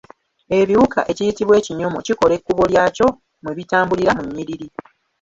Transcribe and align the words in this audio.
Ebiwuka 0.59 0.99
ekiyitibwa 1.11 1.55
ekinyomo 1.57 1.97
kikola 2.05 2.33
ekkuba 2.37 2.63
lyakyo 2.71 3.07
mwe 3.41 3.51
bitambulira 3.57 4.11
mu 4.17 4.23
nnyiriri. 4.27 4.67